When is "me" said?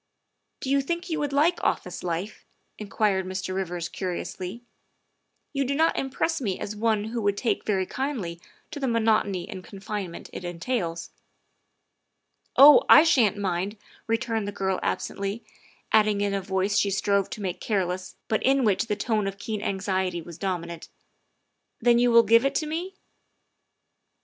6.41-6.59, 22.65-22.95